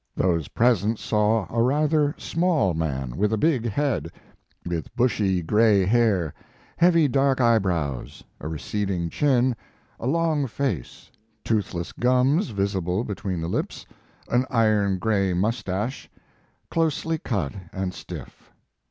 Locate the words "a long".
9.99-10.47